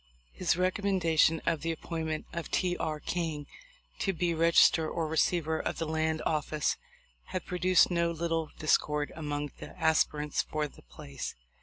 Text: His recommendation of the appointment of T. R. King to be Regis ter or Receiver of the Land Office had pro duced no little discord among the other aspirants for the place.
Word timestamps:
His 0.31 0.57
recommendation 0.57 1.43
of 1.45 1.61
the 1.61 1.71
appointment 1.71 2.25
of 2.33 2.49
T. 2.49 2.75
R. 2.75 2.99
King 2.99 3.45
to 3.99 4.13
be 4.13 4.33
Regis 4.33 4.71
ter 4.71 4.89
or 4.89 5.07
Receiver 5.07 5.59
of 5.59 5.77
the 5.77 5.85
Land 5.85 6.23
Office 6.25 6.75
had 7.25 7.45
pro 7.45 7.59
duced 7.59 7.91
no 7.91 8.09
little 8.09 8.49
discord 8.57 9.13
among 9.15 9.51
the 9.59 9.69
other 9.69 9.75
aspirants 9.79 10.41
for 10.41 10.67
the 10.67 10.81
place. 10.81 11.35